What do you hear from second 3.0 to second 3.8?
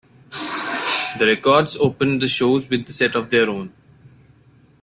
of their own.